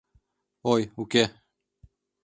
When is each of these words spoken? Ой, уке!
Ой, 0.73 0.83
уке! 1.01 1.23